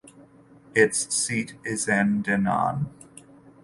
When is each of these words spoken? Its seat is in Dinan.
Its 0.73 1.13
seat 1.15 1.53
is 1.63 1.87
in 1.87 2.23
Dinan. 2.23 2.87